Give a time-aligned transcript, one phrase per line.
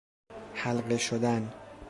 [0.55, 1.53] حلقه شدن